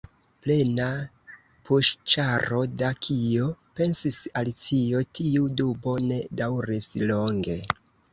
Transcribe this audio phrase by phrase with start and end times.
[0.43, 0.85] "Plena
[1.69, 5.03] puŝĉaro da kio?" pensis Alicio.
[5.19, 7.59] Tiu dubo ne daŭris longe.